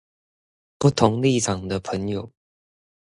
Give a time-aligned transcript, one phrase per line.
[0.79, 2.31] 不同立場的朋友